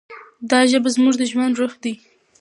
دا 0.49 0.59
ژبه 0.71 0.89
زموږ 0.95 1.15
د 1.19 1.23
ژوند 1.31 1.53
روح 1.59 1.73
دی. 1.83 1.93